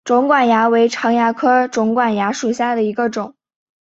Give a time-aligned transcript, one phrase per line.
[0.03, 3.35] 肿管蚜为常蚜科肿管蚜属下的一个种。